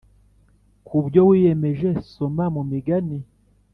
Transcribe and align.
ku 0.87 0.97
byo 1.05 1.21
wiyemeje 1.29 1.89
Soma 2.13 2.45
mu 2.55 2.61
Migani 2.69 3.19